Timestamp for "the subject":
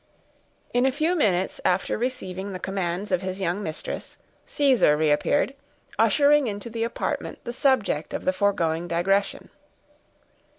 7.43-8.11